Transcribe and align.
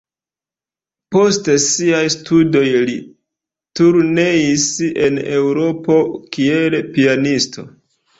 Post 1.15 1.49
siaj 1.65 1.99
studoj 2.13 2.63
li 2.91 2.95
turneis 3.79 4.65
en 5.09 5.21
Eŭropo 5.41 5.99
kiel 6.37 6.79
pianisto. 6.97 7.67